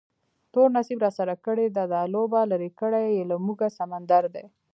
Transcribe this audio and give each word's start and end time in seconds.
تور 0.51 0.67
نصیب 0.77 0.99
راسره 1.05 1.35
کړې 1.45 1.65
ده 1.75 1.83
دا 1.93 2.01
لوبه، 2.13 2.41
لرې 2.51 2.69
کړی 2.79 3.05
یې 3.15 3.23
له 3.31 3.35
موږه 3.45 3.67
سمندر 3.77 4.23
دی 4.35 4.45